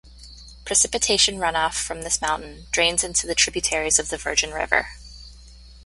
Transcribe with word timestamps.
Precipitation 0.65 1.35
runoff 1.35 1.75
from 1.75 2.01
this 2.01 2.19
mountain 2.23 2.65
drains 2.71 3.03
into 3.03 3.31
tributaries 3.35 3.99
of 3.99 4.09
the 4.09 4.17
Virgin 4.17 4.51
River. 4.51 4.87